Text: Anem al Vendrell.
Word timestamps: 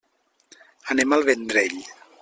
Anem 0.95 1.15
al 1.19 1.27
Vendrell. 1.31 1.81